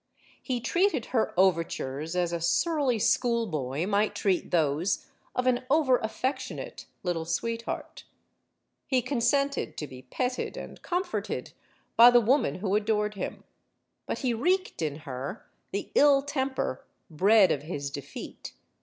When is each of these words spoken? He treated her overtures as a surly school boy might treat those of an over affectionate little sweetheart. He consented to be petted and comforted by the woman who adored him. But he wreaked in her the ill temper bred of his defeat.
He 0.41 0.59
treated 0.59 1.07
her 1.13 1.31
overtures 1.39 2.15
as 2.15 2.33
a 2.33 2.41
surly 2.41 2.97
school 2.97 3.45
boy 3.45 3.85
might 3.85 4.15
treat 4.15 4.49
those 4.49 5.05
of 5.35 5.45
an 5.45 5.63
over 5.69 5.99
affectionate 5.99 6.87
little 7.03 7.23
sweetheart. 7.23 8.05
He 8.87 9.03
consented 9.03 9.77
to 9.77 9.85
be 9.85 10.01
petted 10.01 10.57
and 10.57 10.81
comforted 10.81 11.51
by 11.97 12.09
the 12.09 12.19
woman 12.19 12.55
who 12.55 12.73
adored 12.75 13.13
him. 13.13 13.43
But 14.07 14.17
he 14.25 14.33
wreaked 14.33 14.81
in 14.81 15.01
her 15.05 15.45
the 15.71 15.91
ill 15.93 16.23
temper 16.23 16.83
bred 17.11 17.51
of 17.51 17.61
his 17.61 17.91
defeat. 17.91 18.53